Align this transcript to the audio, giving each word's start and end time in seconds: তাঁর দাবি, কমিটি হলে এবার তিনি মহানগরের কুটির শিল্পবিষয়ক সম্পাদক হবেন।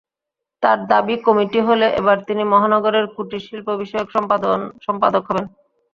তাঁর 0.63 0.79
দাবি, 0.91 1.15
কমিটি 1.27 1.59
হলে 1.67 1.87
এবার 1.99 2.17
তিনি 2.27 2.43
মহানগরের 2.53 3.05
কুটির 3.15 3.45
শিল্পবিষয়ক 3.47 4.07
সম্পাদক 4.87 5.23
হবেন। 5.29 5.45